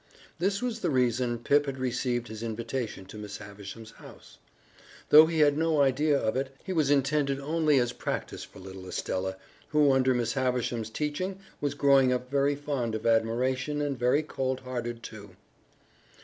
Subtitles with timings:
[0.39, 4.39] This was the reason Pip had received his invitation to Miss Havisham's house.
[5.09, 8.87] Though he had no idea of it, he was intended only as practice for little
[8.87, 9.37] Estella,
[9.69, 14.61] who under Miss Havisham's teaching was growing up very fond of admiration and very cold
[14.61, 15.35] hearted, too.